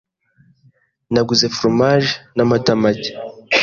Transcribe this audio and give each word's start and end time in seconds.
Naguze 1.13 1.45
foromaje 1.55 2.11
n'amata 2.35 2.73
make. 2.81 3.11